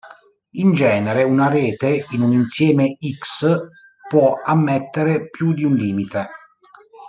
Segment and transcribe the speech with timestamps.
[0.53, 3.55] In generale, una rete in un insieme "X"
[4.09, 6.27] può ammettere più di un limite.